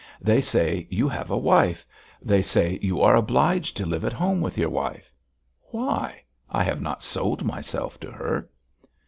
[0.19, 1.85] They say: 'You have a wife.'
[2.23, 5.13] They say: 'You are obliged to live at home with your wife.'
[5.69, 6.23] Why?
[6.49, 8.49] I have not sold myself to her."